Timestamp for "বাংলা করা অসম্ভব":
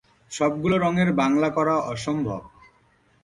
1.13-2.41